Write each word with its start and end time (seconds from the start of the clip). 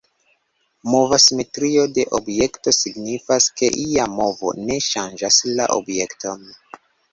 Mova 0.93 1.19
simetrio 1.23 1.83
de 1.97 2.05
objekto 2.21 2.73
signifas, 2.77 3.49
ke 3.61 3.71
ia 3.83 4.09
movo 4.15 4.57
ne 4.65 4.81
ŝanĝas 4.89 5.41
la 5.61 5.71
objekton. 5.79 6.45